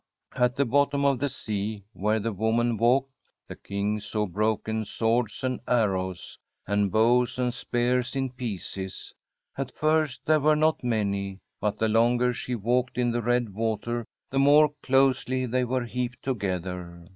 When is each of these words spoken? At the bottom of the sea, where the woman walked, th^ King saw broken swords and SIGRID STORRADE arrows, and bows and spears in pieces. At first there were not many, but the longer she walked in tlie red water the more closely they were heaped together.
At 0.35 0.55
the 0.55 0.65
bottom 0.65 1.05
of 1.05 1.19
the 1.19 1.29
sea, 1.29 1.83
where 1.93 2.19
the 2.19 2.33
woman 2.33 2.75
walked, 2.75 3.29
th^ 3.47 3.61
King 3.63 3.99
saw 3.99 4.25
broken 4.25 4.83
swords 4.83 5.43
and 5.43 5.59
SIGRID 5.59 5.65
STORRADE 5.67 5.79
arrows, 5.79 6.39
and 6.65 6.91
bows 6.91 7.37
and 7.37 7.53
spears 7.53 8.15
in 8.15 8.31
pieces. 8.31 9.13
At 9.59 9.75
first 9.77 10.25
there 10.25 10.39
were 10.39 10.55
not 10.55 10.83
many, 10.83 11.37
but 11.59 11.77
the 11.77 11.87
longer 11.87 12.33
she 12.33 12.55
walked 12.55 12.97
in 12.97 13.11
tlie 13.11 13.23
red 13.23 13.49
water 13.49 14.03
the 14.31 14.39
more 14.39 14.73
closely 14.81 15.45
they 15.45 15.63
were 15.65 15.85
heaped 15.85 16.23
together. 16.23 17.05